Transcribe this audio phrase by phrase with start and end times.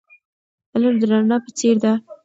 [0.73, 1.93] علم د رڼا په څېر دی.